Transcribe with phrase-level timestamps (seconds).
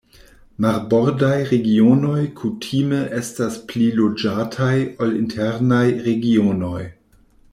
[0.63, 4.73] Marbordaj regionoj kutime estas pli loĝataj
[5.05, 6.83] ol internaj regionoj.